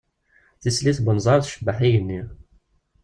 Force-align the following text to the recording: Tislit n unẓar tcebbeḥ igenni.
Tislit 0.61 0.97
n 1.01 1.09
unẓar 1.11 1.39
tcebbeḥ 1.41 1.77
igenni. 1.87 2.21